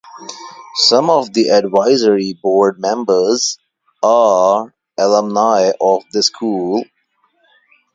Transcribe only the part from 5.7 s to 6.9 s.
of the School.